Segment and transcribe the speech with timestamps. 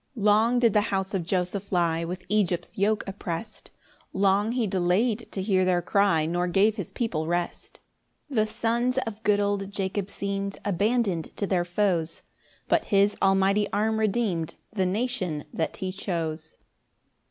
[0.15, 3.69] 3 Long did the house of Joseph lie With Egypt's yoke opprest:
[4.13, 7.79] Long he delay'd to hear their cry, Nor gave his people rest.
[8.29, 12.23] 4 The sons of good old Jacob seem'd Abandon'd to their foes;
[12.67, 16.57] But his almighty arm redeem'd The nation that he chose.